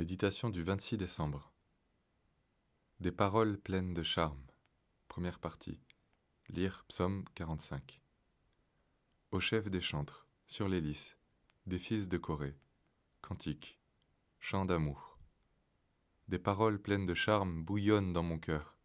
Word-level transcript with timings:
Méditation 0.00 0.48
du 0.48 0.62
26 0.62 0.96
décembre. 0.96 1.52
Des 3.00 3.12
paroles 3.12 3.58
pleines 3.58 3.92
de 3.92 4.02
charme. 4.02 4.42
Première 5.08 5.38
partie. 5.38 5.78
Lire 6.48 6.86
Psaume 6.88 7.22
45. 7.34 8.00
Au 9.30 9.40
chef 9.40 9.68
des 9.68 9.82
chantres, 9.82 10.26
sur 10.46 10.68
les 10.68 10.80
des 11.66 11.78
fils 11.78 12.08
de 12.08 12.16
Corée. 12.16 12.56
Cantique. 13.20 13.78
Chant 14.38 14.64
d'amour. 14.64 15.18
Des 16.28 16.38
paroles 16.38 16.80
pleines 16.80 17.04
de 17.04 17.12
charme 17.12 17.62
bouillonnent 17.62 18.14
dans 18.14 18.22
mon 18.22 18.38
cœur. 18.38 18.78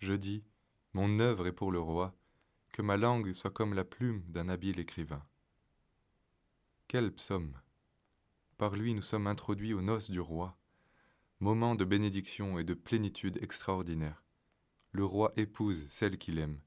Je 0.00 0.12
dis, 0.12 0.44
mon 0.92 1.18
œuvre 1.18 1.46
est 1.46 1.52
pour 1.52 1.72
le 1.72 1.80
roi, 1.80 2.14
que 2.72 2.82
ma 2.82 2.98
langue 2.98 3.32
soit 3.32 3.52
comme 3.52 3.72
la 3.72 3.86
plume 3.86 4.22
d'un 4.28 4.50
habile 4.50 4.80
écrivain. 4.80 5.26
Quel 6.88 7.14
psaume 7.14 7.58
Par 8.58 8.74
lui 8.74 8.92
nous 8.92 9.02
sommes 9.02 9.28
introduits 9.28 9.72
aux 9.72 9.82
noces 9.82 10.10
du 10.10 10.18
roi, 10.18 10.58
moment 11.38 11.76
de 11.76 11.84
bénédiction 11.84 12.58
et 12.58 12.64
de 12.64 12.74
plénitude 12.74 13.38
extraordinaire. 13.40 14.24
Le 14.90 15.04
roi 15.04 15.32
épouse 15.36 15.86
celle 15.88 16.18
qu'il 16.18 16.40
aime. 16.40 16.60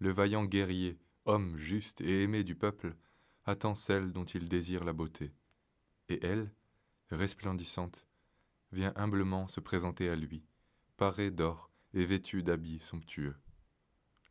Le 0.00 0.10
vaillant 0.12 0.44
guerrier, 0.44 0.98
homme 1.24 1.56
juste 1.56 2.02
et 2.02 2.24
aimé 2.24 2.44
du 2.44 2.56
peuple, 2.56 2.94
attend 3.46 3.74
celle 3.74 4.12
dont 4.12 4.26
il 4.26 4.50
désire 4.50 4.84
la 4.84 4.92
beauté. 4.92 5.32
Et 6.10 6.22
elle, 6.22 6.52
resplendissante, 7.08 8.06
vient 8.70 8.92
humblement 8.94 9.48
se 9.48 9.60
présenter 9.60 10.10
à 10.10 10.16
lui, 10.16 10.44
parée 10.98 11.30
d'or 11.30 11.70
et 11.94 12.04
vêtue 12.04 12.42
d'habits 12.42 12.80
somptueux. 12.80 13.36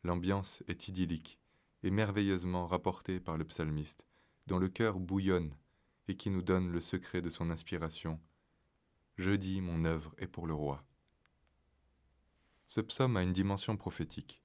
L'ambiance 0.04 0.62
est 0.68 0.86
idyllique 0.86 1.40
et 1.82 1.90
merveilleusement 1.90 2.68
rapportée 2.68 3.18
par 3.18 3.36
le 3.36 3.44
psalmiste, 3.44 4.06
dont 4.46 4.60
le 4.60 4.68
cœur 4.68 5.00
bouillonne 5.00 5.52
et 6.10 6.16
qui 6.16 6.28
nous 6.28 6.42
donne 6.42 6.72
le 6.72 6.80
secret 6.80 7.22
de 7.22 7.30
son 7.30 7.50
inspiration. 7.50 8.20
Je 9.16 9.30
dis 9.30 9.60
mon 9.60 9.84
œuvre 9.84 10.12
est 10.18 10.26
pour 10.26 10.48
le 10.48 10.54
roi. 10.54 10.84
Ce 12.66 12.80
psaume 12.80 13.16
a 13.16 13.22
une 13.22 13.32
dimension 13.32 13.76
prophétique. 13.76 14.42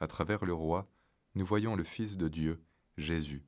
À 0.00 0.08
travers 0.08 0.44
le 0.44 0.52
roi, 0.52 0.90
nous 1.36 1.46
voyons 1.46 1.76
le 1.76 1.84
Fils 1.84 2.16
de 2.16 2.26
Dieu, 2.26 2.60
Jésus, 2.96 3.44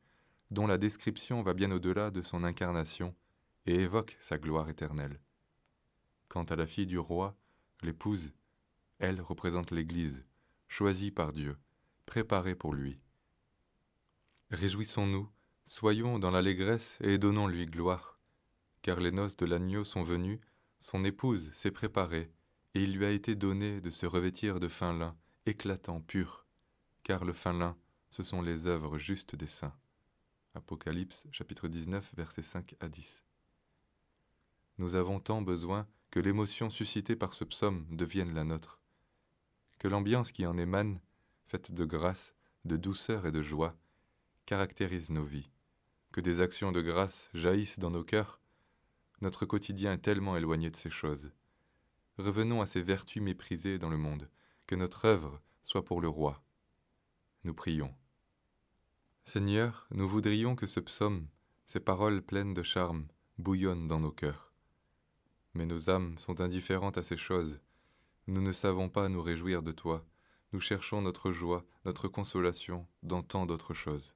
dont 0.53 0.69
la 0.69 0.79
description 0.79 1.43
va 1.43 1.55
bien 1.55 1.73
au-delà 1.73 2.13
de 2.13 2.23
son 2.23 2.45
incarnation 2.45 3.17
et 3.67 3.81
évoque 3.81 4.17
sa 4.21 4.39
gloire 4.39 4.69
éternelle. 4.69 5.21
Quant 6.29 6.45
à 6.45 6.55
la 6.55 6.69
fille 6.69 6.87
du 6.87 6.99
roi, 6.99 7.37
l'épouse, 7.83 8.33
elle 9.01 9.21
représente 9.21 9.73
l'Église, 9.73 10.25
choisie 10.69 11.11
par 11.11 11.33
Dieu, 11.33 11.57
préparée 12.07 12.55
pour 12.55 12.75
lui. 12.75 13.01
Réjouissons-nous, 14.51 15.29
soyons 15.67 16.19
dans 16.19 16.31
l'allégresse 16.31 16.99
et 17.01 17.19
donnons-lui 17.19 17.67
gloire, 17.67 18.19
car 18.83 19.01
les 19.01 19.13
noces 19.13 19.37
de 19.37 19.47
l'agneau 19.47 19.85
sont 19.85 20.03
venues, 20.03 20.41
son 20.79 21.05
épouse 21.05 21.51
s'est 21.53 21.71
préparée, 21.71 22.31
et 22.75 22.83
il 22.83 22.95
lui 22.97 23.05
a 23.05 23.11
été 23.11 23.35
donné 23.35 23.81
de 23.81 23.91
se 23.91 24.07
revêtir 24.07 24.61
de 24.61 24.69
fin 24.69 24.93
lin, 24.93 25.17
éclatant, 25.47 26.01
pur, 26.01 26.47
car 27.03 27.25
le 27.25 27.33
fin 27.33 27.53
lin, 27.53 27.77
ce 28.11 28.23
sont 28.23 28.43
les 28.43 28.67
œuvres 28.67 28.99
justes 28.99 29.37
des 29.37 29.47
saints. 29.47 29.75
Apocalypse 30.55 31.27
chapitre 31.33 31.69
19 31.69 32.13
versets 32.17 32.43
5 32.43 32.77
à 32.81 32.89
10. 32.89 33.25
Nous 34.79 34.95
avons 34.95 35.21
tant 35.21 35.43
besoin 35.43 35.87
que 36.11 36.21
l'émotion 36.21 36.71
suscitée 36.71 37.17
par 37.17 37.33
ce 37.33 37.45
psaume 37.45 37.87
devienne 37.91 38.35
la 38.35 38.45
nôtre, 38.45 38.81
que 39.79 39.89
l'ambiance 39.89 40.31
qui 40.31 40.47
en 40.47 40.57
émane, 40.59 41.01
faite 41.47 41.73
de 41.73 41.85
grâce, 41.85 42.35
de 42.65 42.77
douceur 42.77 43.27
et 43.27 43.33
de 43.33 43.43
joie, 43.43 43.77
caractérise 44.47 45.11
nos 45.11 45.25
vies, 45.25 45.51
que 46.15 46.21
des 46.21 46.41
actions 46.41 46.71
de 46.71 46.81
grâce 46.81 47.29
jaillissent 47.35 47.81
dans 47.81 47.91
nos 47.91 48.05
cœurs. 48.05 48.39
Notre 49.21 49.47
quotidien 49.47 49.95
est 49.95 49.99
tellement 49.99 50.37
éloigné 50.37 50.71
de 50.71 50.77
ces 50.77 50.89
choses. 50.89 51.33
Revenons 52.19 52.63
à 52.63 52.67
ces 52.67 52.83
vertus 52.83 53.21
méprisées 53.21 53.81
dans 53.81 53.91
le 53.91 53.97
monde, 53.97 54.31
que 54.69 54.77
notre 54.77 55.07
œuvre 55.07 55.43
soit 55.65 55.85
pour 55.85 56.01
le 56.01 56.07
roi. 56.07 56.41
Nous 57.43 57.53
prions. 57.53 57.93
Seigneur, 59.25 59.89
nous 59.91 60.09
voudrions 60.09 60.55
que 60.55 60.69
ce 60.69 60.79
psaume, 60.79 61.27
ces 61.67 61.81
paroles 61.81 62.23
pleines 62.23 62.55
de 62.55 62.63
charme, 62.63 63.09
bouillonnent 63.39 63.89
dans 63.89 63.99
nos 63.99 64.13
cœurs. 64.13 64.53
Mais 65.55 65.67
nos 65.67 65.91
âmes 65.91 66.17
sont 66.19 66.41
indifférentes 66.41 66.97
à 66.97 67.03
ces 67.03 67.17
choses. 67.17 67.59
Nous 68.29 68.41
ne 68.41 68.53
savons 68.53 68.89
pas 68.89 69.09
nous 69.09 69.21
réjouir 69.21 69.65
de 69.65 69.73
toi. 69.73 70.07
Nous 70.53 70.61
cherchons 70.61 71.03
notre 71.03 71.33
joie, 71.33 71.65
notre 71.85 72.07
consolation 72.07 72.87
dans 73.03 73.25
tant 73.25 73.47
d'autres 73.47 73.75
choses. 73.75 74.15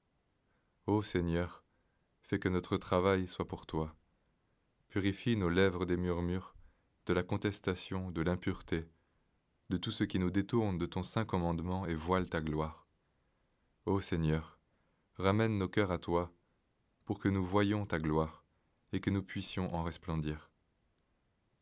Ô 0.86 1.02
Seigneur, 1.02 1.64
fais 2.28 2.38
que 2.38 2.50
notre 2.50 2.76
travail 2.76 3.26
soit 3.26 3.48
pour 3.48 3.64
toi. 3.64 3.96
Purifie 4.90 5.34
nos 5.34 5.48
lèvres 5.48 5.86
des 5.86 5.96
murmures, 5.96 6.54
de 7.06 7.14
la 7.14 7.22
contestation, 7.22 8.10
de 8.10 8.20
l'impureté, 8.20 8.86
de 9.70 9.78
tout 9.78 9.90
ce 9.90 10.04
qui 10.04 10.18
nous 10.18 10.30
détourne 10.30 10.76
de 10.76 10.84
ton 10.84 11.02
saint 11.02 11.24
commandement 11.24 11.86
et 11.86 11.94
voile 11.94 12.28
ta 12.28 12.42
gloire. 12.42 12.86
Ô 13.86 14.02
Seigneur, 14.02 14.58
ramène 15.16 15.56
nos 15.56 15.68
cœurs 15.68 15.90
à 15.90 15.98
toi, 15.98 16.30
pour 17.06 17.18
que 17.18 17.30
nous 17.30 17.44
voyions 17.44 17.86
ta 17.86 17.98
gloire 17.98 18.44
et 18.92 19.00
que 19.00 19.08
nous 19.08 19.22
puissions 19.22 19.74
en 19.74 19.82
resplendir. 19.82 20.50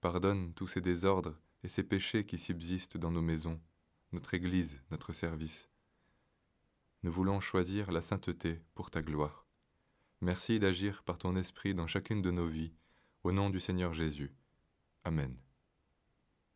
Pardonne 0.00 0.52
tous 0.52 0.66
ces 0.66 0.80
désordres 0.80 1.38
et 1.62 1.68
ces 1.68 1.84
péchés 1.84 2.26
qui 2.26 2.38
subsistent 2.38 2.96
dans 2.96 3.12
nos 3.12 3.22
maisons, 3.22 3.60
notre 4.10 4.34
Église, 4.34 4.80
notre 4.90 5.12
service. 5.12 5.68
Nous 7.04 7.12
voulons 7.12 7.38
choisir 7.38 7.92
la 7.92 8.02
sainteté 8.02 8.60
pour 8.74 8.90
ta 8.90 9.00
gloire. 9.00 9.45
Merci 10.20 10.58
d'agir 10.58 11.02
par 11.04 11.18
ton 11.18 11.36
esprit 11.36 11.74
dans 11.74 11.86
chacune 11.86 12.22
de 12.22 12.30
nos 12.30 12.48
vies, 12.48 12.72
au 13.22 13.32
nom 13.32 13.50
du 13.50 13.60
Seigneur 13.60 13.92
Jésus. 13.92 14.32
Amen. 15.04 15.36